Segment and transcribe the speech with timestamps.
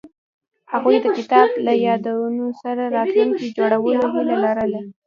[0.71, 4.81] هغوی د کتاب له یادونو سره راتلونکی جوړولو هیله لرله.